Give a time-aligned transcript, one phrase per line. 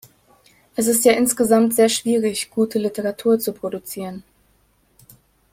[0.75, 4.23] Es ist ja insgesamt sehr schwierig, gute Literatur zu produzieren.